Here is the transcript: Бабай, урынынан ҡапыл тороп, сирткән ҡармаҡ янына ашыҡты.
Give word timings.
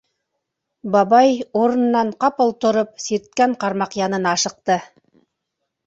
Бабай, 0.95 1.29
урынынан 1.61 2.11
ҡапыл 2.25 2.55
тороп, 2.65 2.99
сирткән 3.07 3.57
ҡармаҡ 3.65 4.03
янына 4.05 4.37
ашыҡты. 4.39 4.85